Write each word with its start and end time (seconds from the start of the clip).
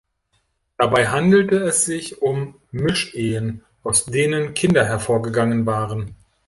Dabei 0.79 1.09
handelte 1.09 1.57
es 1.59 1.85
sich 1.85 2.23
um 2.23 2.55
Mischehen, 2.71 3.63
aus 3.83 4.03
denen 4.05 4.55
Kinder 4.55 4.83
hervorgegangen 4.87 5.67
waren. 5.67 6.15